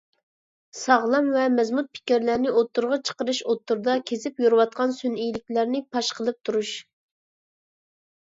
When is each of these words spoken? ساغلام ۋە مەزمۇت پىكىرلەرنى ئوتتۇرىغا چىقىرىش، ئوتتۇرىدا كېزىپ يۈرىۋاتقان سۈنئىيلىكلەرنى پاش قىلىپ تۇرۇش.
ساغلام 0.83 1.27
ۋە 1.33 1.43
مەزمۇت 1.57 1.91
پىكىرلەرنى 1.97 2.53
ئوتتۇرىغا 2.61 2.97
چىقىرىش، 3.09 3.43
ئوتتۇرىدا 3.51 3.95
كېزىپ 4.13 4.41
يۈرىۋاتقان 4.45 4.97
سۈنئىيلىكلەرنى 5.03 5.83
پاش 5.93 6.11
قىلىپ 6.21 6.41
تۇرۇش. 6.51 6.75